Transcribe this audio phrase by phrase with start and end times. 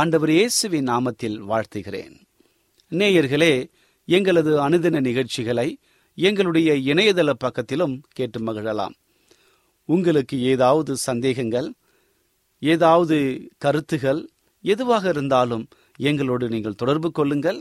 [0.00, 2.14] ஆண்டவர் இயேசுவின் நாமத்தில் வாழ்த்துகிறேன்.
[2.90, 3.50] நேயர்களே
[4.08, 5.66] எங்களது அனுதின நிகழ்ச்சிகளை
[6.14, 8.94] எங்களுடைய இணையதள பக்கத்திலும் கேட்டு மகிழலாம்.
[9.88, 11.68] உங்களுக்கு ஏதாவது சந்தேகங்கள்
[12.58, 13.18] ஏதாவது
[13.58, 14.22] கருத்துகள்
[14.60, 17.60] எதுவாக இருந்தாலும் எங்களோடு நீங்கள் தொடர்பு கொள்ளுங்கள்.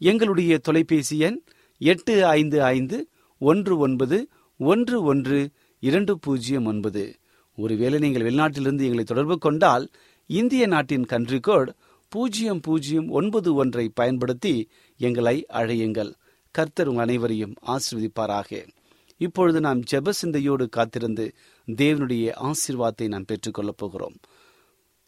[0.00, 1.38] எங்களுடைய தொலைபேசி எண்
[1.78, 3.08] எட்டு ஐந்து ஐந்து
[3.38, 7.16] ஒன்று ஒன்பது ஒன்று ஒன்று இரண்டு பூஜ்ஜியம் ஒன்பது.
[7.58, 9.86] ஒருவேளை நீங்கள் வெளிநாட்டிலிருந்து எங்களை தொடர்பு கொண்டால்
[10.30, 11.74] இந்திய நாட்டின் கன்ட்ரி கோட்
[12.08, 14.68] பூஜ்ஜியம் பூஜ்ஜியம் ஒன்பது ஒன்றை பயன்படுத்தி
[14.98, 16.14] எங்களை அழையுங்கள்.
[16.50, 18.68] கர்த்தர் உங்கள் அனைவரையும் ஆசிர்வதிப்பாராக.
[19.16, 21.34] இப்பொழுது நாம் ஜெப சிந்தையோடு காத்திருந்து
[21.66, 24.16] தேவனுடைய ஆசீர்வாதத்தை நாம் பெற்றுக்கொள்ளப் போகிறோம்.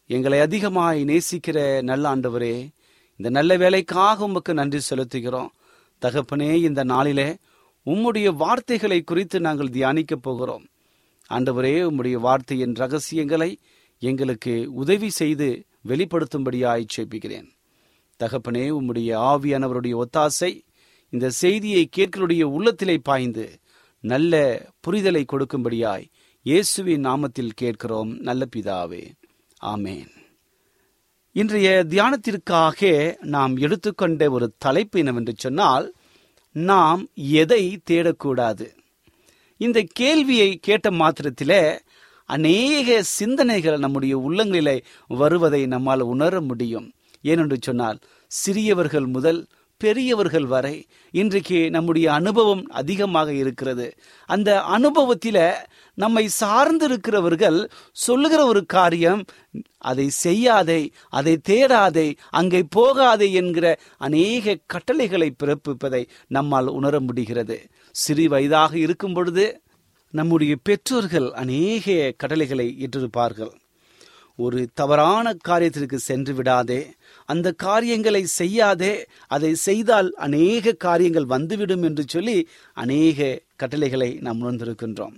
[0.07, 2.69] எங்களை அதிகமாய் நேசிக்கிற நல்ல ஆண்டவரே
[3.09, 5.47] இந்த நல்ல வேலைக்காக உமக்கு நன்றி செலுத்துகிறோம்.
[6.01, 7.37] தகப்பனே இந்த நாளிலே
[7.85, 10.65] உம்முடைய வார்த்தைகளை குறித்து நாங்கள் தியானிக்கப் போகிறோம்.
[11.29, 13.57] ஆண்டவரே உம்முடைய வார்த்தையின் ரகசியங்களை
[14.01, 17.49] எங்களுக்கு உதவி செய்து வெளிப்படுத்தும்படியாய் சேப்பிக்கிறேன்
[18.19, 20.51] தகப்பனே உம்முடைய ஆவியானவருடைய ஒத்தாசை
[21.09, 23.59] இந்த செய்தியை கேட்களுடைய உள்ளத்திலே பாய்ந்து
[23.99, 24.33] நல்ல
[24.87, 26.05] புரிதலை கொடுக்கும்படியாய்
[26.43, 29.01] இயேசுவின் நாமத்தில் கேட்கிறோம் நல்ல பிதாவே.
[29.61, 30.11] ஆமேன்.
[31.31, 35.93] இன்றைய தியானத்திற்காக நாம் எடுத்துக்கொண்ட ஒரு தலைப்பு என்னவென்று சொன்னால்
[36.51, 38.67] நாம் எதை தேடக்கூடாது?
[39.57, 41.79] இந்த கேள்வியை கேட்ட மாத்திரத்திலே
[42.33, 44.77] அநேக சிந்தனைகள் நம்முடைய உள்ளங்களிலே
[45.21, 46.87] வருவதை நம்மால் உணர முடியும்.
[47.23, 47.97] ஏனென்று சொன்னால்
[48.31, 49.41] சிறியவர்கள் முதல்
[49.81, 50.73] பெரியவர்கள் வரை
[51.13, 53.87] இன்றைக்கு நம்முடைய அனுபவம் அதிகமாக இருக்கிறது.
[54.29, 55.37] அந்த அனுபவத்தில
[55.97, 57.57] நம்மை சார்ந்திருக்கிறவர்கள்
[57.97, 59.23] சொல்லுகிற ஒரு காரியம்
[59.89, 60.81] அதை செய்யாதே
[61.19, 63.65] அதை தேடாதே அங்கே போகாதே என்கிற
[64.07, 66.03] அநேக கட்டளைகளை பிறப்பிப்பதை
[66.37, 67.57] நம்மால் உணர முடிகிறது.
[67.95, 69.45] சிறு வயதாக இருக்கும் பொழுது
[70.13, 73.53] நம்முடைய பெற்றோர்கள் அநேக கட்டளைகளை இட்டிருப்பார்கள்.
[74.39, 76.81] ஒரு தவறான காரியத்திற்கு சென்று விடாதே
[77.29, 78.93] அந்த காரியங்களை செய்யாதே
[79.27, 82.37] அதை செய்தால் அநேக காரியங்கள் வந்துவிடும் என்று சொல்லி
[82.77, 85.15] அநேக கட்டளைகளை நாம் உணர்ந்திருக்கின்றோம்.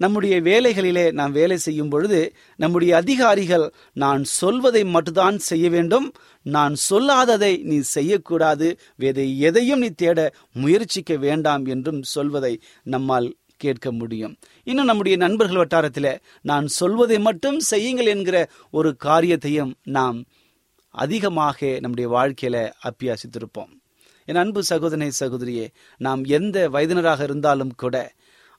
[0.00, 2.20] நம்முடைய வேலைகளிலே நாம் வேலை செய்யும் பொழுது
[2.56, 6.06] நம்முடைய அதிகாரிகள் நான் சொல்வதை மட்டும்தான் செய்ய வேண்டும்
[6.46, 10.18] நான் சொல்லாததை நீ செய்யக்கூடாது வேறு எதையும் நீ தேட
[10.52, 12.54] முயற்சிக்க வேண்டாம் என்றும் சொல்வதை
[12.86, 13.28] நம்மால்
[13.60, 14.34] கேட்க முடியும்.
[14.66, 16.12] இன்னும் நம்முடைய நண்பர்கள் வட்டாரத்தில்
[16.44, 18.36] நான் சொல்வதை மட்டும் செய்யுங்கள் என்கிற
[18.70, 20.18] ஒரு காரியத்தையும் நாம்
[20.94, 22.56] அதிகமாக நம்முடைய வாழ்க்கையில
[22.88, 23.72] அப்பியாசித்திருப்போம்
[24.28, 25.66] என் அன்பு சகோதரனை சகோதரியே
[26.00, 27.96] நாம் எந்த வயதினராக இருந்தாலும் கூட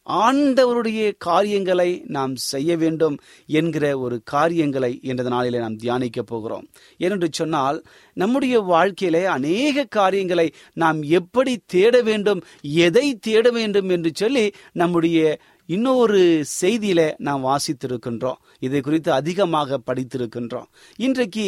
[0.10, 6.68] ஆண்டவருடைய காரியங்களை நாம் செய்ய வேண்டும் என்கிற ஒரு காரியங்களை என்ற நாளிலே நாம் தியானிக்க போகிறோம்.
[7.00, 14.52] ஏனென்று சொன்னால் நம்முடைய வாழ்க்கையிலே அநேக காரியங்களை நாம் எப்படி தேட வேண்டும் எதை தேட வேண்டும் என்று சொல்லி
[14.72, 15.40] நம்முடைய
[15.76, 16.22] இன்னொரு
[16.62, 18.40] செய்தியில நாம் வாசித்திருக்கின்றோம்.
[18.60, 20.68] இதை குறித்து அதிகமாக படித்திருக்கின்றோம்.
[20.98, 21.46] இன்றைக்கு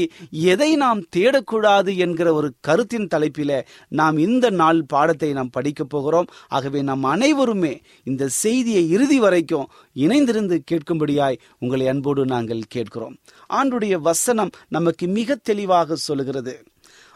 [0.54, 3.52] எதை நாம் தேடக்கூடாது என்கிற ஒரு கருத்தின் தலைப்பில
[3.90, 6.30] நாம் இந்த நாள் பாடத்தை நாம் படிக்க போகிறோம்.
[6.48, 13.18] ஆகவே நாம் அனைவருமே இந்த செய்தியை இறுதி வரைக்கும் இணைந்திருந்து கேட்கும்படியாய் உங்களை அன்போடு நாங்கள் கேட்கிறோம்.
[13.54, 16.56] ஆண்டுடைய வசனம் நமக்கு மிக தெளிவாக சொல்கிறது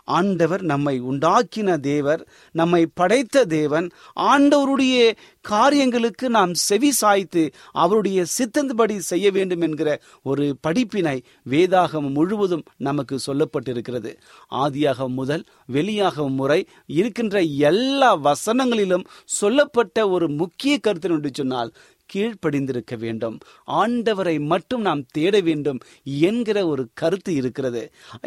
[0.07, 2.21] ஆண்டவர் நம்மை உண்டாக்கின தேவர்
[2.51, 3.87] நம்மை படைத்த தேவன்.
[4.31, 4.97] ஆண்டவருடைய
[5.41, 9.89] காரியங்களுக்கு நாம் செவி சாய்த்து அவருடைய சித்தந்தபடி செய்ய வேண்டும் என்கிற
[10.23, 11.17] ஒரு படிப்பினை
[11.49, 14.11] வேதாகம் முழுவதும் நமக்கு சொல்லப்பட்டிருக்கிறது.
[14.51, 21.71] ஆதியாக முதல் வெளியாகும் முறை இருக்கின்ற எல்லா வசனங்களிலும் சொல்லப்பட்ட ஒரு முக்கிய கருத்து என்று சொன்னால்
[22.13, 23.37] கீழ்ப்படிந்திருக்க வேண்டும்.
[23.77, 25.79] ஆண்டவரை மட்டும் நாம் தேட வேண்டும்
[26.21, 27.83] என்கிற ஒரு கருத்து இருக்கிறது.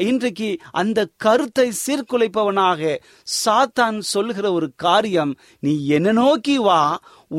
[0.09, 2.97] இன்றைக்கு அந்த கருத்தை சீர்குலைப்பவனாக
[3.45, 6.83] சாத்தான் சொல்கிற ஒரு காரியம் நீ என்ன நோக்கி வா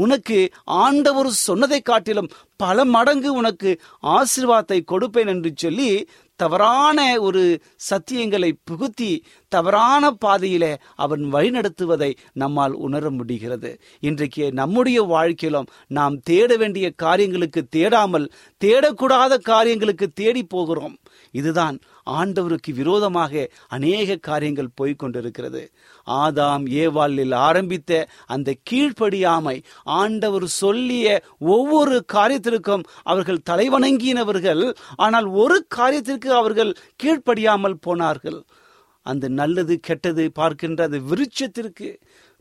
[0.02, 0.40] உனக்கு
[0.82, 3.70] ஆண்டவர் சொன்னதை காட்டிலும் பல மடங்கு உனக்கு
[4.12, 5.90] ஆசிர்வாதத்தை கொடுப்பேன் என்று சொல்லி
[6.40, 7.42] தவறான ஒரு
[7.90, 9.10] சத்தியங்களை புகுத்தி
[9.56, 10.72] தவறான பாதையிலே
[11.06, 13.72] அவன் வழிநடத்துவதை நம்மால் உணர முடிகிறது.
[14.10, 18.28] இன்றைக்கு நம்முடைய வாழ்க்கையிலும் நாம் தேட வேண்டிய காரியங்களுக்கு தேடாமல்
[18.62, 20.96] தேடக்கூடாத காரியங்களுக்கு தேடி போகிறோம்.
[21.40, 21.78] இதுதான்
[22.20, 23.34] ஆண்டவருக்கு விரோதமாக
[23.76, 25.62] அநேக காரியங்கள் போய்கொண்டிருக்கிறது
[26.22, 27.92] ஆதாம் ஏவாளில் ஆரம்பித்த
[28.36, 29.56] அந்த கீழ்ப்படியாமை
[30.00, 31.08] ஆண்டவர் சொல்லிய
[31.56, 34.64] ஒவ்வொரு காரியத்திற்கும் அவர்கள் தலைவணங்கினவர்கள்
[35.06, 38.42] ஆனால் ஒரு காரியத்திற்கு அவர்கள் கீழ்ப்படியாமல் போனார்கள்.
[39.02, 41.98] அந்த நல்லது கெட்டது பார்க்கின்ற அந்த விருட்சத்திற்கு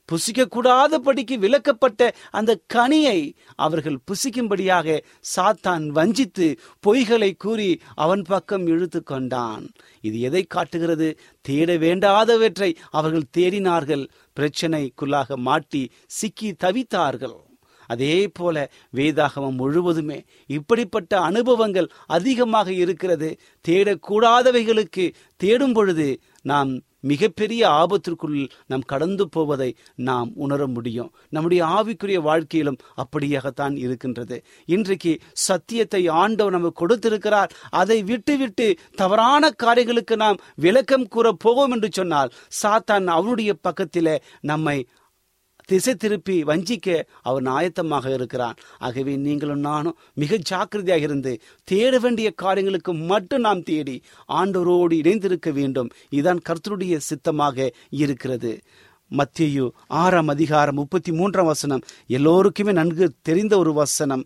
[0.08, 5.02] புசிக்கக்கூடாதபடிக்கு விலக்கப்பட்ட அந்த கனியை அவர்கள் புசிக்கும்படியாக
[5.36, 9.68] சாத்தான் வஞ்சித்து பொய்களை கூறி அவன் பக்கம் இழுத்து கொண்டான்.
[10.00, 11.18] இது எதை காட்டுகிறது?
[11.40, 14.04] தேட வேண்டாதவற்றை அவர்கள் தேடினார்கள்.
[14.36, 17.38] பிரச்சனைக்குள்ளாக மாட்டி சிக்கி தவித்தார்கள்.
[17.86, 23.40] அதே போல வேதாகமம் முழுவதுமே இப்படிப்பட்ட அனுபவங்கள் அதிகமாக இருக்கிறது.
[23.68, 31.12] தேடக்கூடாதவைகளுக்கு தேடும் பொழுது நாம் மிகப்பெரிய ஆபத்திற்குள் நாம் கடந்து போவதை நாம் உணர முடியும்.
[31.28, 34.44] நம்முடைய ஆவிக்குரிய வாழ்க்கையிலும் அப்படியாகத்தான் இருக்கின்றது.
[34.66, 37.52] இன்றைக்கு சத்தியத்தை ஆண்டவர் நமக்கு கொடுத்திருக்கிறார்.
[37.70, 42.32] அதை விட்டு விட்டு தவறான காரியங்களுக்கு நாம் விளக்கம் கூற போவோம் என்று சொன்னால்
[42.62, 44.86] சாத்தான் அவனுடைய பக்கத்திலே நம்மை
[45.70, 46.88] திசை திருப்பி வஞ்சிக்க
[47.22, 48.58] அவன் ஆயத்தமாக இருக்கிறான்.
[48.78, 51.32] ஆகவே நீங்களும் நானும் மிக ஜாக்கிரதையாக இருந்து
[51.64, 53.96] தேட வேண்டிய காரியங்களுக்கு மட்டும் நாம் தேடி
[54.40, 55.90] ஆண்டவரோடு இணைந்திருக்க வேண்டும்.
[56.10, 57.70] இதுதான் கர்த்தருடைய சித்தமாக
[58.02, 58.52] இருக்கிறது.
[59.10, 59.64] மத்தியு
[60.02, 61.84] ஆறாம் அதிகாரம் முப்பத்தி மூன்றாம் வசனம்.
[62.06, 64.24] எல்லோருக்குமே நன்கு தெரிந்த ஒரு வசனம்.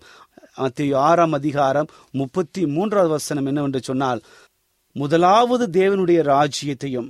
[0.56, 4.20] மத்தியு ஆறாம் அதிகாரம் முப்பத்தி மூன்றாவது வசனம் என்னவென்று சொன்னால்
[4.96, 7.08] முதலாவது தேவனுடைய ராஜ்யத்தையும்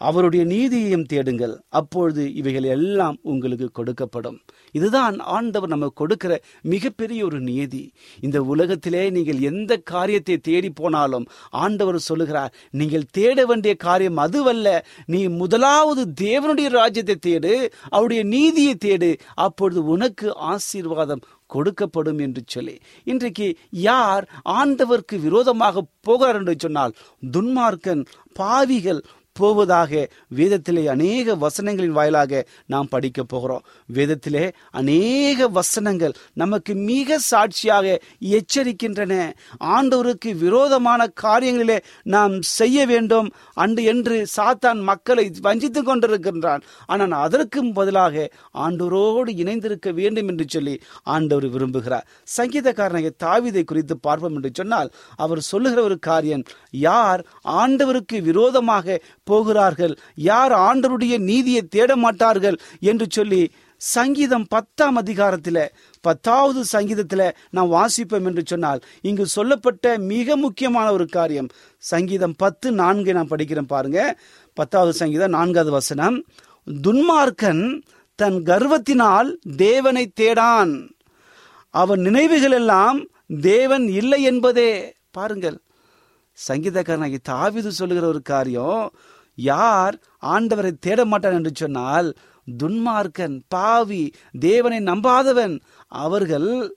[0.00, 1.54] அவருடைய நீதியையும் தேடுங்கள்.
[1.68, 4.38] அப்பொழுது இவைகள் எல்லாம் உங்களுக்கு கொடுக்கப்படும்.
[4.72, 7.92] இதுதான் ஆண்டவர் நமக்கு கொடுக்கிற மிகப்பெரிய ஒரு நீதி.
[8.20, 14.84] இந்த உலகத்திலே நீங்கள் எந்த காரியத்தை தேடி போனாலும் ஆண்டவர் சொல்லுகிறார் நீங்கள் தேட வேண்டிய காரியம் அதுவல்ல.
[15.06, 17.54] நீ முதலாவது தேவனுடைய ராஜ்யத்தை தேடு
[17.88, 19.18] அவருடைய நீதியை தேடு.
[19.34, 21.24] அப்பொழுது உனக்கு ஆசீர்வாதம்
[21.54, 22.80] கொடுக்கப்படும் என்று சொல்லி.
[23.04, 26.94] இன்றைக்கு யார் ஆண்டவருக்கு விரோதமாக போகிறார் என்று சொன்னால்
[27.32, 29.04] துன்மார்க்கன் பாவிகள்
[29.40, 29.92] போவதாக
[30.38, 33.64] வேதத்திலே அநேக வசனங்களின் வாயிலாக நாம் படிக்க போகிறோம்.
[33.92, 34.44] வேதத்திலே
[34.80, 37.86] அநேக வசனங்கள் நமக்கு மிக சாட்சியாக
[38.38, 39.12] எச்சரிக்கின்றன.
[39.76, 41.78] ஆண்டவருக்கு விரோதமான காரியங்களிலே
[42.14, 43.28] நாம் செய்ய வேண்டும்.
[43.54, 46.64] அன்று என்று சாத்தான் மக்களை வஞ்சித்து கொண்டிருக்கின்றான்.
[46.86, 48.28] ஆனால் அதற்கும் பதிலாக
[48.64, 50.76] ஆண்டவரோடு இணைந்திருக்க வேண்டும் என்று சொல்லி
[51.14, 52.06] ஆண்டவர் விரும்புகிறார்.
[52.36, 56.44] சங்கீதக்காரனை தாவிதை குறித்து பார்ப்போம் என்று சொன்னால் அவர் சொல்லுகிற ஒரு காரியம்
[56.86, 57.20] யார்
[57.60, 59.94] ஆண்டவருக்கு விரோதமாக போகிறார்கள்.
[60.14, 63.42] யார் ஆண்டருடைய நீதியை தேட மாட்டார்கள் என்று சொல்லி
[63.80, 71.48] சங்கீதம் பத்தாம் அதிகாரத்தில் பத்தாவது சங்கீதத்தில் நாம் வாசிப்போம் என்று சொன்னால் இங்கு சொல்லப்பட்ட மிக முக்கியமான ஒரு காரியம்.
[71.82, 74.00] சங்கீதம் பத்து நான்கு நான் படிக்கிறேன் பாருங்க.
[74.54, 76.16] பத்தாவது சங்கீதம் நான்காவது வசனம்.
[76.82, 77.64] துன்மார்க்கன்
[78.18, 80.74] தன் கர்வத்தினால் தேவனை தேடான்.
[81.74, 82.98] அவன் நினைவுகள் எல்லாம்
[83.40, 84.70] தேவன் இல்லை என்பதே.
[85.10, 85.58] பாருங்கள்
[86.48, 88.90] சங்கீதக்காரனாகி தாவிது சொல்லுகிற ஒரு காரியம்
[89.34, 92.16] யார் ஆண்டவரை தேட மாட்டான் என்று சொன்னால்
[92.62, 95.60] துன்மார்க்கன் பாவி தேவனை நம்பாதவன்.
[95.86, 96.76] அவர்கள்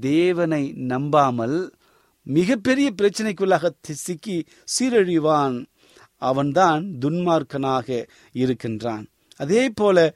[0.00, 1.74] தேவனை நம்பாமல்
[2.22, 5.66] மிகப்பெரிய பிரச்சனைக்குள்ளாக சிக்கி சீரழிவான்.
[6.16, 9.06] அவன்தான் துன்மார்க்கனாக இருக்கின்றான்.
[9.36, 10.14] அதே போல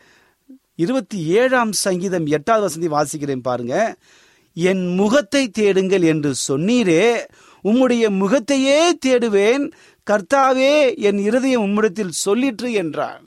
[0.75, 3.97] இருபத்தி ஏழாம் சங்கீதம் எட்டாவது வசதி வாசிக்கிறேன் பாருங்க.
[4.55, 7.27] என் முகத்தை தேடுங்கள் என்று சொன்னீரே
[7.65, 9.73] உம்முடைய முகத்தையே தேடுவேன்.
[10.07, 10.71] கர்த்தாவே
[11.09, 13.25] என் இருதயம் உம்மிடத்தில் சொல்லிற்று என்றான்.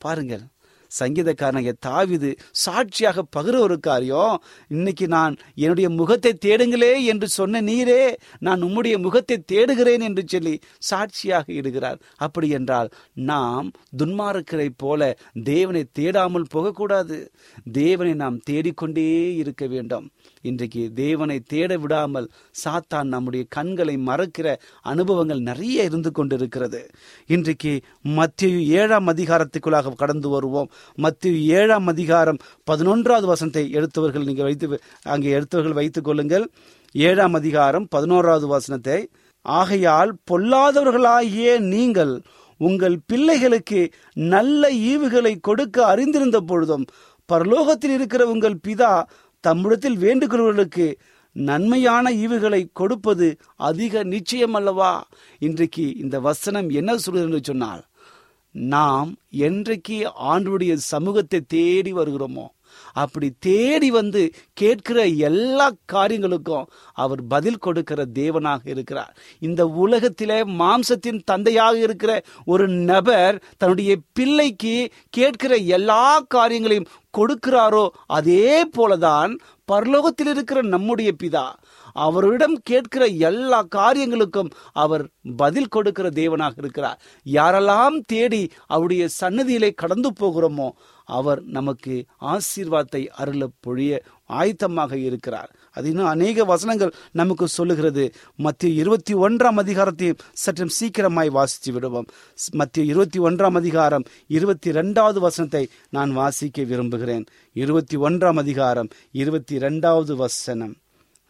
[0.00, 0.46] பாருங்கள்
[0.90, 2.28] சங்கீதக்காரனாகிய தாவிது
[2.62, 4.36] சாட்சியாக பகிர ஒரு காரியம்
[4.70, 8.02] இன்னைக்கு நான் என்னுடைய முகத்தை தேடுங்களே என்று சொன்ன நீரே
[8.38, 10.54] நான் உம்முடைய முகத்தை தேடுகிறேன் என்று சொல்லி
[10.90, 11.98] சாட்சியாக இடுகிறார்.
[12.16, 12.88] அப்படி என்றால்
[13.30, 15.10] நாம் துன்மார்க்கரை போல
[15.44, 17.18] தேவனை தேடாமல் போகக்கூடாது.
[17.72, 19.08] தேவனை நாம் தேடிக்கொண்டே
[19.42, 20.08] இருக்க வேண்டும்.
[20.42, 22.30] இன்றைக்கு தேவனை தேட விடாமல்
[22.64, 26.88] சாத்தான் நம்முடைய கண்களை மறக்கிற அனுபவங்கள் நிறைய இருந்து கொண்டிருக்கிறது.
[27.26, 30.70] இன்றைக்கு மத்திய ஏழாம் அதிகாரத்துக்குள்ளாக கடந்து வருவோம்.
[30.94, 32.38] மத்திய ஏழாம் அதிகாரம்
[32.70, 36.46] பதினொன்றாவது வசனத்தை எடுத்தவர்கள் நீங்கள் வைத்து அங்கே எடுத்தவர்கள் வைத்துக் கொள்ளுங்கள்.
[36.94, 39.08] ஏழாம் அதிகாரம் பதினோராவது வசனத்தை
[39.42, 42.22] ஆகையால் பொல்லாதவர்களாகிய நீங்கள்
[42.60, 43.80] உங்கள் பிள்ளைகளுக்கு
[44.14, 46.86] நல்ல ஈவுகளை கொடுக்க அறிந்திருந்த பொழுதும்
[47.28, 48.92] பரலோகத்தில் இருக்கிற உங்கள் பிதா
[49.48, 50.86] தம்மிடத்தில் வேண்டுகிறவர்களுக்கு
[51.36, 53.26] நன்மையான ஈவுகளை கொடுப்பது
[53.62, 54.92] அதிக நிச்சயம் அல்லவா
[55.40, 57.82] இன்றைக்கு இந்த வசனம் என்ன சொல்கிறது என்று சொன்னால்
[58.54, 59.10] நாம்
[59.46, 62.46] என்றைக்கு ஆண்டுடைய சமூகத்தை தேடி வருகிறோமோ
[62.92, 69.16] அப்படி தேடி வந்து கேட்கிற எல்லா காரியங்களுக்கும் அவர் பதில் கொடுக்கிற தேவனாக இருக்கிறார்.
[69.38, 74.76] இந்த உலகத்திலே மாம்சத்தின் தந்தையாக இருக்கிற ஒரு நபர் தன்னுடைய பிள்ளைக்கு
[75.10, 79.32] கேட்கிற எல்லா காரியங்களையும் கொடுக்கிறாரோ அதே போலதான்
[79.72, 81.46] பரலோகத்தில் இருக்கிற நம்முடைய பிதா
[81.92, 85.04] அவரிடம் கேட்கிற எல்லா காரியங்களுக்கும் அவர்
[85.36, 87.00] பதில் கொடுக்கிற தேவனாக இருக்கிறார்.
[87.26, 90.68] யாரெல்லாம் தேடி அவருடைய சன்னதியிலே கடந்து போகிறோமோ
[91.08, 91.94] அவர் நமக்கு
[92.34, 93.92] ஆசீர்வாதத்தை அருள பொழிய
[94.38, 95.50] ஆயத்தமாக இருக்கிறார்.
[95.72, 98.04] அது இன்னும் அநேக வசனங்கள் நமக்கு சொல்லுகிறது.
[98.36, 102.08] மத்திய இருபத்தி ஒன்றாம் அதிகாரத்தையும் சற்றும் சீக்கிரமாய் வாசித்து விடுவோம்.
[102.52, 107.24] மத்திய இருபத்தி ஒன்றாம் அதிகாரம் இருபத்தி ரெண்டாவது வசனத்தை நான் வாசிக்க விரும்புகிறேன்.
[107.64, 108.90] இருபத்தி ஒன்றாம் அதிகாரம்
[109.22, 110.76] இருபத்தி ரெண்டாவது வசனம்.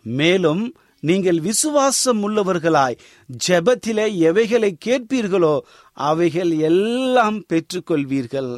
[0.03, 0.65] மேலும்
[1.01, 2.99] நீங்கள் விசுவாசம் உள்ளவர்களாய்
[3.47, 5.55] ஜெபத்திலே எவைகளை கேட்பீர்களோ
[5.93, 8.53] அவைகள் எல்லாம் பெற்றுக்கொள்வீர்கள்.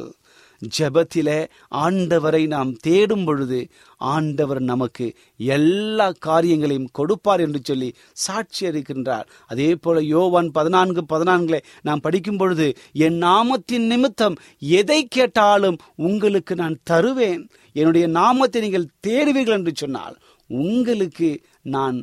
[0.77, 1.37] ஜெபத்திலே
[1.75, 3.59] ஆண்டவரை நாம் தேடும் பொழுது
[3.97, 5.05] ஆண்டவர் நமக்கு
[5.37, 9.27] எல்லா காரியங்களையும் கொடுப்பார் என்று சொல்லி சாட்சி அளிக்கின்றார்.
[9.47, 16.77] அதே போல யோவான் பதினான்கு பதினான்குல நாம் படிக்கும் பொழுது என் நாமத்தின் நிமித்தம் எதை கேட்டாலும் உங்களுக்கு நான்
[16.83, 17.49] தருவேன்.
[17.73, 21.29] என்னுடைய நாமத்தை நீங்கள் தேடுவீர்கள் என்று சொன்னால் உங்களுக்கு
[21.61, 21.97] நான்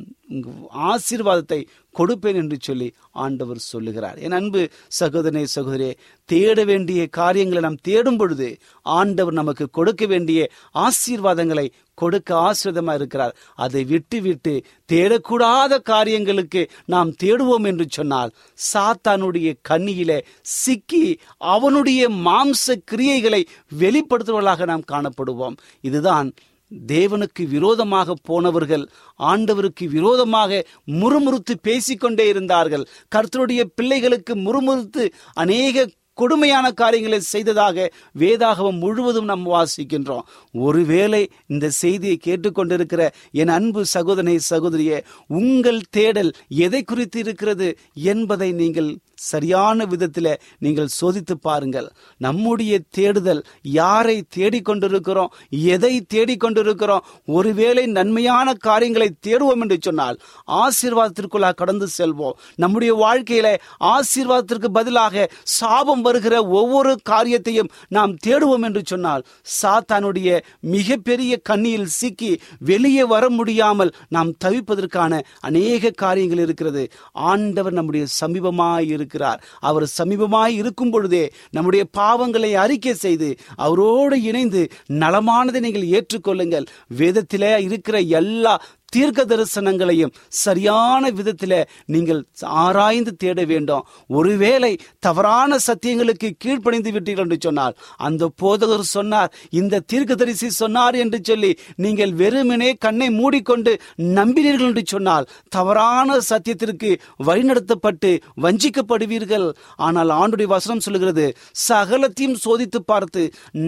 [0.91, 1.67] ஆசீர்வாதத்தை
[1.99, 2.89] கொடுப்பேன் என்று சொல்லி
[3.25, 4.17] ஆண்டவர் சொல்லுகிறார்.
[4.17, 4.61] என் அன்பு
[4.99, 5.91] சகோதரனே சகோதரே
[6.29, 8.49] தேட வேண்டிய காரியங்களை நாம் தேடும் பொழுது
[8.81, 10.49] ஆண்டவர் நமக்கு கொடுக்க வேண்டிய
[10.85, 13.33] ஆசீர்வாதங்களை கொடுக்க ஆசிரிதமா இருக்கிறார்.
[13.55, 14.53] அதை விட்டு விட்டு
[14.91, 18.31] தேடக்கூடாத காரியங்களுக்கு நாம் தேடுவோம் என்று சொன்னால்
[18.73, 21.03] சாத்தானுடைய கண்ணியில சிக்கி
[21.37, 23.41] அவனுடைய மாம்ச கிரியைகளை
[23.79, 25.57] வெளிப்படுத்துவர்களாக நாம் காணப்படுவோம்.
[25.81, 26.29] இதுதான்
[26.71, 30.61] தேவனுக்கு விரோதமாக போனவர்கள் ஆண்டவருக்கு விரோதமாக
[31.01, 32.87] முறுமுறுத்து பேசிக்கொண்டே இருந்தார்கள்.
[33.15, 40.25] கர்த்தருடைய பிள்ளைகளுக்கு முறுமுறுத்து அநேக கொடுமையான காரியங்களை செய்ததாக வேதாகவம் முழுவதும் நாம் வாசிக்கின்றோம்.
[40.53, 48.89] ஒருவேளை இந்த செய்தியை கேட்டுக்கொண்டிருக்கிற என் அன்பு சகோதரனை சகோதரியே உங்கள் தேடல் எதை குறித்து இருக்கிறது என்பதை நீங்கள்
[49.29, 50.31] சரியான விதத்தில்
[50.65, 51.87] நீங்கள் சோதித்து பாருங்கள்.
[52.17, 53.41] நம்முடைய தேடுதல்
[53.79, 55.33] யாரை தேடிக்கொண்டிருக்கிறோம்
[55.75, 57.05] எதை தேடிக்கொண்டிருக்கிறோம்
[57.37, 60.19] ஒருவேளை நன்மையான காரியங்களை தேடுவோம் என்று சொன்னால்
[60.63, 62.37] ஆசீர்வாதத்திற்குள்ளாக கடந்து செல்வோம்.
[62.55, 63.47] நம்முடைய வாழ்க்கையில
[63.95, 65.25] ஆசீர்வாதத்திற்கு பதிலாக
[65.59, 69.25] சாபம் வருகிற ஒவ்வொரு காரியத்தையும் நாம் தேடுவோம் என்று சொன்னால்
[69.59, 70.29] சாத்தானுடைய
[70.75, 72.31] மிகப்பெரிய கண்ணியில் சிக்கி
[72.71, 76.83] வெளியே வர முடியாமல் நாம் தவிப்பதற்கான அநேக காரியங்கள் இருக்கிறது.
[77.29, 84.61] ஆண்டவர் நம்முடைய சமீபமாய் இருக்கிறார் அவர் சமீபமாய் இருக்கும் பொழுதே நம்முடைய பாவங்களை அறிக்கை செய்து அவரோடு இணைந்து
[84.93, 86.65] நலமானதை நீங்கள் ஏற்றுக்கொள்ளுங்கள்.
[86.97, 88.53] வேதத்திலே இருக்கிற எல்லா
[88.95, 91.57] தீர்க்க தரிசனங்களையும் சரியான விதத்தில்
[91.93, 92.21] நீங்கள்
[92.63, 93.83] ஆராய்ந்து தேட வேண்டும்.
[94.19, 94.71] ஒருவேளை
[95.07, 97.75] தவறான சத்தியங்களுக்கு கீழ்ப்பணிந்து விட்டீர்கள் என்று சொன்னால்
[98.07, 101.51] அந்த போதகர் சொன்னார் இந்த தீர்க்கதரிசி சொன்னார் என்று சொல்லி
[101.85, 103.73] நீங்கள் வெறுமனே கண்ணை மூடிக்கொண்டு
[104.19, 106.91] நம்பினீர்கள் என்று சொன்னால் தவறான சத்தியத்திற்கு
[107.27, 108.11] வழிநடத்தப்பட்டு
[108.45, 109.47] வஞ்சிக்கப்படுவீர்கள்.
[109.87, 111.25] ஆனால் ஆண்டுடைய வசனம் சொல்லுகிறது
[111.67, 113.21] சகலத்தையும் சோதித்து பார்த்து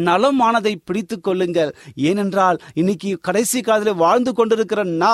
[0.08, 1.72] நலமானதை பிடித்துக் கொள்ளுங்கள்.
[2.10, 5.10] ஏனென்றால் இன்னைக்கு கடைசி காலத்தில் வாழ்ந்து கொண்டிருக்கிற நாம்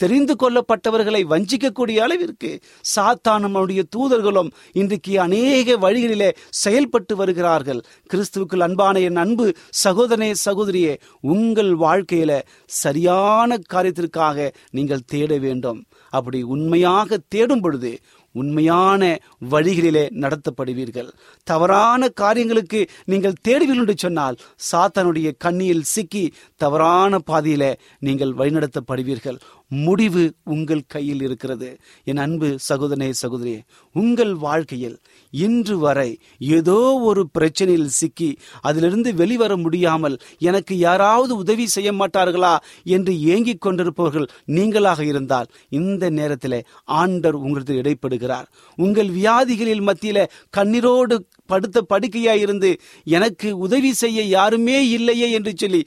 [0.00, 2.50] தெரிந்து கொள்ளப்பட்டவர்களை வஞ்சிக்கக்கூடிய அளவிற்கு
[2.96, 7.80] சாத்தானமுடைய தூதர்களும் இன்றைக்கு அநேக வழிகளிலே செயல்பட்டு வருகிறார்கள்.
[8.10, 9.46] கிறிஸ்துவுக்குள் அன்பான என் அன்பு
[9.84, 15.80] சகோதரனே சகோதரியே உங்கள் வாழ்க்கையில சரியான காரியத்திற்காக நீங்கள் தேட வேண்டும்.
[16.10, 17.92] அப்படி உண்மையாக தேடும் பொழுது
[18.40, 19.02] உண்மையான
[19.50, 21.10] வழிகளிலே நடத்தப்படுவீர்கள்.
[21.44, 24.36] தவறான காரியங்களுக்கு நீங்கள் தேடுவீர்கள் என்று சொன்னால்
[24.70, 26.24] சாத்தானுடைய கண்ணியில் சிக்கி
[26.56, 27.64] தவறான பாதையில
[27.98, 29.38] நீங்கள் வழிநடத்தப்படுவீர்கள்.
[29.68, 31.78] முடிவு உங்கள் கையில் இருக்கிறது.
[32.04, 33.60] என் அன்பு சகோதரே சகோதரியே
[33.92, 34.98] உங்கள் வாழ்க்கையில்
[35.30, 43.20] இன்று வரை ஏதோ ஒரு பிரச்சனையில் சிக்கி அதிலிருந்து வெளிவர முடியாமல் எனக்கு யாராவது உதவி செய்ய மாட்டார்களா என்று
[43.20, 48.46] ஏங்கிக் கொண்டிருப்பவர்கள் நீங்களாக இருந்தால் இந்த நேரத்தில் ஆண்டர் உங்களுக்கு இடைப்படுகிறார்.
[48.76, 50.26] உங்கள் வியாதிகளில் மத்தியில
[50.56, 52.70] கண்ணீரோடு படுத்த படுக்கையாய் இருந்து
[53.16, 55.80] எனக்கு உதவி செய்ய யாருமே இல்லையே என்று சொல்லி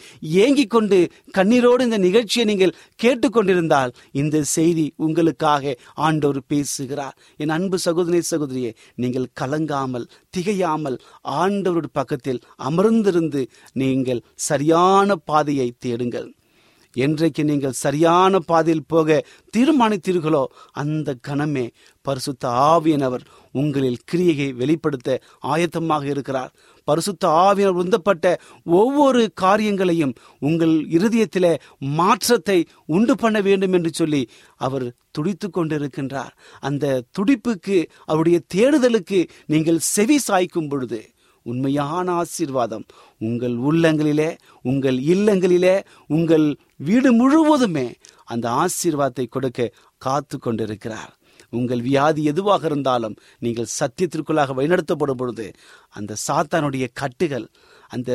[0.46, 1.00] ஏங்கிக் கொண்டு
[1.38, 5.76] கண்ணீரோடு இந்த நிகழ்ச்சியை நீங்கள் கேட்டுக்கொண்டிருந்தால் இந்த செய்தி உங்களுக்காக
[6.08, 7.16] ஆண்டவர் பேசுகிறார்.
[7.38, 10.98] என் அன்பு சகோதரி சகோதரியே நீங்கள் கலங்காமல் திகையாமல்
[11.42, 13.44] ஆண்டவருடைய பக்கத்தில் அமர்ந்திருந்து
[13.74, 16.30] நீங்கள் சரியான பாதையை தேடுங்கள்.
[16.94, 19.26] என்றைக்கு நீங்கள் சரியான பாதையில் போக
[19.58, 21.66] தீர்மானித்தீர்களோ அந்த கணமே
[22.02, 26.52] பரிசுத்த ஆவியனவர் உங்களில் கிரியையை வெளிப்படுத்த ஆயத்தமாக இருக்கிறார்.
[26.84, 28.26] பரிசுத்த ஆவியனர் உந்தப்பட்ட
[28.64, 36.34] ஒவ்வொரு காரியங்களையும் உங்கள் இருதயத்திலே மாற்றத்தை உண்டு பண்ண வேண்டும் என்று சொல்லி அவர் துடித்து கொண்டிருக்கின்றார்.
[36.60, 41.02] அந்த துடிப்புக்கு அவருடைய தேடுதலுக்கு நீங்கள் செவி சாய்க்கும் பொழுது
[41.52, 42.86] உண்மையான ஆசீர்வாதம்.
[43.28, 44.30] உங்கள் உள்ளங்களிலே
[44.70, 45.76] உங்கள் இல்லங்களிலே
[46.16, 46.48] உங்கள்
[46.88, 47.88] வீடு முழுவதுமே
[48.32, 49.72] அந்த ஆசீர்வாதத்தை கொடுக்க
[50.08, 51.14] காத்து கொண்டிருக்கிறார்.
[51.58, 55.46] உங்கள் வியாதி எதுவாக இருந்தாலும் நீங்கள் சத்தியத்திற்குள்ளாக வழிநடத்தப்படும் பொழுது
[55.98, 57.48] அந்த சாத்தானுடைய கட்டுகள்
[57.94, 58.10] அந்த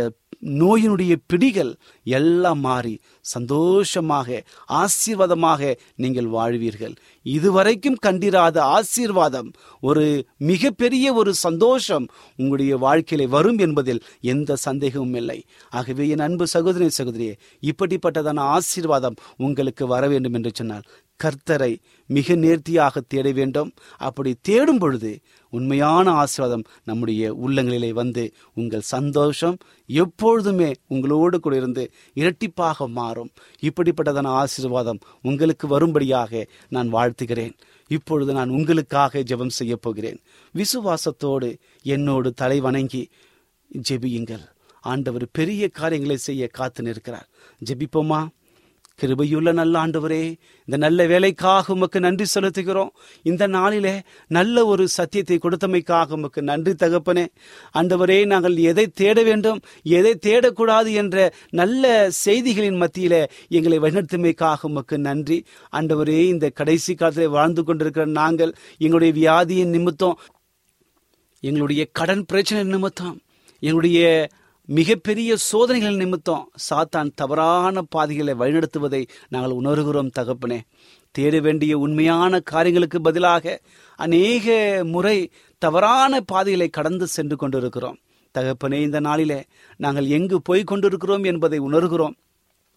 [0.60, 1.72] நோயினுடைய பிடிகள்
[2.06, 4.42] எல்லாம் மாறி சந்தோஷமாக
[4.82, 6.94] ஆசீர்வாதமாக நீங்கள் வாழ்வீர்கள்.
[7.22, 9.48] இதுவரைக்கும் கண்டிராத ஆசீர்வாதம்
[9.80, 15.38] ஒரு மிகப்பெரிய ஒரு சந்தோஷம் உங்களுடைய வாழ்க்கையில வரும் என்பதில் எந்த சந்தேகமும் இல்லை.
[15.70, 20.86] ஆகவே என் அன்பு சகோதரி சகோதரியே இப்படிப்பட்டதான ஆசீர்வாதம் உங்களுக்கு வர வேண்டும் என்று சொன்னால்
[21.20, 21.72] கர்த்தரை
[22.06, 23.70] மிக நேர்த்தியாக தேட வேண்டும்.
[23.98, 25.10] அப்படி தேடும் பொழுது
[25.56, 33.30] உண்மையான ஆசீர்வாதம் நம்முடைய உள்ளங்களிலே வந்து உங்கள் சந்தோஷம் எப்பொழுதுமே உங்களோடு கூட இருந்து இரட்டிப்பாக மாறும்.
[33.60, 37.54] இப்படிப்பட்டதான ஆசீர்வாதம் உங்களுக்கு வரும்படியாக நான் வாழ்த்துகிறேன்.
[37.88, 40.18] இப்பொழுது நான் உங்களுக்காக ஜெபம் செய்ய போகிறேன்.
[40.54, 41.50] விசுவாசத்தோடு
[41.82, 43.02] என்னோடு தலை வணங்கி
[43.88, 44.44] ஜெபியுங்கள்.
[44.80, 47.28] ஆண்டவர் பெரிய காரியங்களை செய்ய காத்து நிற்கிறார்.
[47.64, 48.20] ஜெபிப்போமா?
[49.02, 50.20] கிருபையுள்ள நல்ல ஆண்டவரே
[50.68, 52.92] இந்த நல்ல வேலைக்காக உமக்கு நன்றி செலுத்துகிறோம்.
[53.22, 53.94] இந்த நாளிலே
[54.28, 57.24] நல்ல ஒரு சத்தியத்தை கொடுத்தமைக்காக உமக்கு நன்றி தகப்பனே.
[57.78, 65.44] ஆண்டவரே நாங்கள் எதை தேட வேண்டும் எதை தேடக்கூடாது என்ற நல்ல செய்திகளின் மத்தியிலே எங்களை வழிநடத்துமைக்காக உமக்கு நன்றி.
[65.72, 70.16] ஆண்டவரே இந்த கடைசி காலத்தில் வாழ்ந்து கொண்டிருக்கிற நாங்கள் எங்களுடைய வியாதியின் நிமித்தம்
[71.40, 73.16] எங்களுடைய கடன் பிரச்சனை நிமித்தம்
[73.62, 74.00] எங்களுடைய
[74.66, 80.60] மிகப்பெரிய சோதனைகள் நிமித்தம் சாத்தான் தவறான பாதைகளை வழிநடத்துவதை நாங்கள் உணர்கிறோம் தகப்பனே.
[81.10, 83.60] தேட வேண்டிய உண்மையான காரியங்களுக்கு பதிலாக
[83.96, 87.98] அநேக முறை தவறான பாதைகளை கடந்து சென்று கொண்டிருக்கிறோம்.
[88.38, 89.44] தகப்பனே இந்த நாளிலே
[89.76, 92.14] நாங்கள் எங்கு போய் கொண்டிருக்கிறோம் என்பதை உணர்கிறோம்.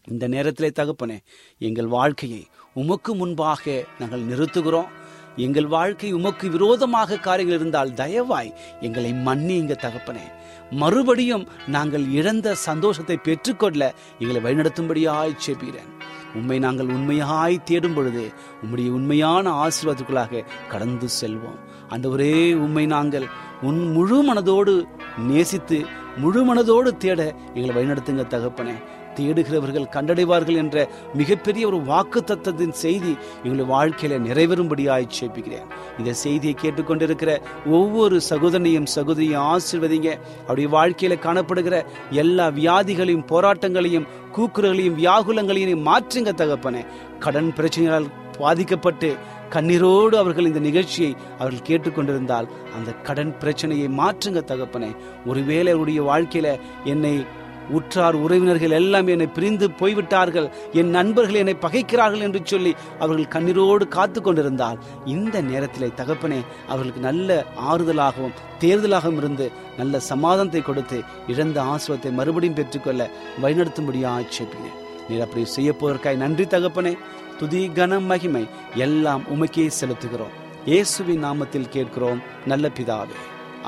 [0.07, 1.17] இந்த நேரத்திலே தகப்பனே
[1.57, 4.87] எங்கள் வாழ்க்கையை உமக்கு முன்பாக நாங்கள் நிறுத்துகிறோம்.
[5.35, 10.36] எங்கள் வாழ்க்கை உமக்கு விரோதமாக காரியங்கள் இருந்தால் தயவாய் எங்களை மன்னிங்க தகப்பனே.
[10.71, 15.91] மறுபடியும் நாங்கள் இழந்த சந்தோஷத்தை பெற்றுக்கொள்ள எங்களை வழிநடத்தும்படியாய் செபிக்கிறேன்
[16.35, 18.31] உண்மை நாங்கள் உண்மையாய் தேடும் பொழுது
[18.63, 21.59] உம்முடைய உண்மையான ஆசீர்வாதத்துக்குள்ளாக கடந்து செல்வோம்.
[21.89, 23.25] அந்த ஒரே உண்மை நாங்கள்
[23.61, 24.83] உன் முழு மனதோடு
[25.17, 25.85] நேசித்து
[26.17, 28.75] முழு மனதோடு தேட எங்களை வழிநடத்துங்க தகப்பனே.
[29.19, 37.31] தேடுகிறவர்கள் கண்டடைவார்கள் என்ற மிகப்பெரிய ஒரு வாக்கு தத்தத்தின் செய்தி எங்களுடைய வாழ்க்கையில நிறைவேறும்படியாய் சேப்பிக்கிறேன் இந்த செய்தியை கேட்டுக்கொண்டிருக்கிற
[37.65, 40.09] ஒவ்வொரு சகோதரனையும் சகோதரியும் ஆசிர்வதிங்க.
[40.47, 46.85] அவருடைய வாழ்க்கையில காணப்படுகிற எல்லா வியாதிகளையும் போராட்டங்களையும் கூக்குறகளையும் வியாகுலங்களையும் மாற்றுங்க தகப்பனே.
[47.19, 49.15] கடன் பிரச்சனைகளால் பாதிக்கப்பட்டு
[49.49, 54.95] கண்ணீரோடு அவர்கள் இந்த நிகழ்ச்சியை அவர்கள் கேட்டுக்கொண்டிருந்தால் அந்த கடன் பிரச்சனையை மாற்றுங்க தகப்பனே.
[55.25, 56.47] ஒருவேளை அவருடைய வாழ்க்கையில
[56.83, 57.25] என்னை
[57.69, 60.49] உற்றார் உறவினர்கள் எல்லாம் என்னை பிரிந்து போய்விட்டார்கள்.
[60.71, 67.45] என் நண்பர்கள் என்னை பகைக்கிறார்கள் என்று சொல்லி அவர்கள் கண்ணீரோடு காத்து கொண்டிருந்தால் இந்த நேரத்திலே தகப்பனே அவர்களுக்கு நல்ல
[67.71, 73.09] ஆறுதலாகவும் தேர்தலாகவும் இருந்து நல்ல சமாதானத்தை கொடுத்து இழந்த ஆசிரத்தை மறுபடியும் பெற்றுக்கொள்ள
[73.41, 74.77] வழிநடத்தும்படியாக ஆட்சேபிக்கிறேன்.
[75.09, 76.97] நீர் அப்படி செய்ய போவதற்காய் நன்றி தகப்பனே.
[77.39, 80.35] துதி கனம் மகிமை எல்லாம் உமக்கே செலுத்துகிறோம்.
[80.65, 82.21] இயேசுவின் நாமத்தில் கேட்கிறோம்.
[82.45, 83.19] நல்ல பிதாவே.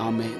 [0.08, 0.40] ஆமேன்.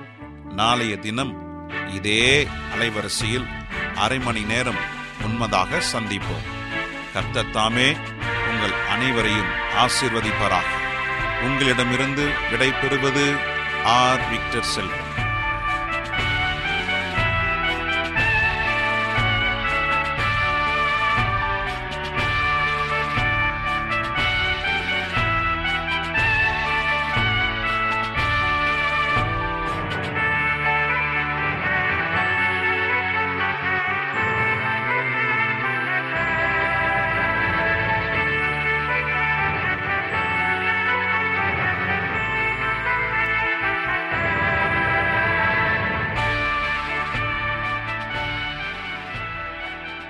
[0.53, 1.33] நாளைய தினம்
[1.89, 3.47] இதே அலைவரிசையில்
[3.95, 6.47] அரை மணி நேரம் உண்மதாக சந்திப்போம்.
[7.13, 7.97] கர்த்தத்தாமே
[8.49, 10.65] உங்கள் அனைவரையும் ஆசிர்வதிப்பராக.
[11.41, 13.35] உங்களிடமிருந்து விடை பெறுவது
[13.85, 14.29] ஆர்.
[14.29, 15.00] விக்டர் செல்வம்.